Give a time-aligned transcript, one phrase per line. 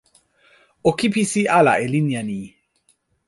[0.89, 2.39] o kipisi ala e linja ni!